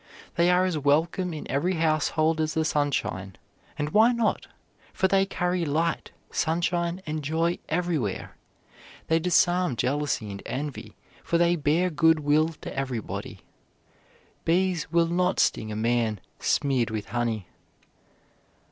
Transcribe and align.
They 0.33 0.49
are 0.49 0.65
as 0.65 0.79
welcome 0.79 1.31
in 1.31 1.45
every 1.47 1.75
household 1.75 2.41
as 2.41 2.55
the 2.55 2.65
sunshine; 2.65 3.35
and 3.77 3.91
why 3.91 4.13
not? 4.13 4.47
for 4.91 5.07
they 5.07 5.27
carry 5.27 5.63
light, 5.63 6.09
sunshine, 6.31 7.03
and 7.05 7.23
joy 7.23 7.59
everywhere. 7.69 8.35
They 9.09 9.19
disarm 9.19 9.75
jealousy 9.75 10.31
and 10.31 10.41
envy, 10.43 10.95
for 11.23 11.37
they 11.37 11.55
bear 11.55 11.91
good 11.91 12.21
will 12.21 12.47
to 12.49 12.75
everybody. 12.75 13.41
Bees 14.43 14.91
will 14.91 15.05
not 15.05 15.39
sting 15.39 15.71
a 15.71 15.75
man 15.75 16.19
smeared 16.39 16.89
with 16.89 17.09
honey. 17.09 17.45